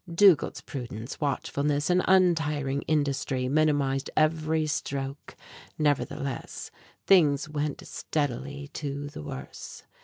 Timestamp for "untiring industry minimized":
2.07-4.09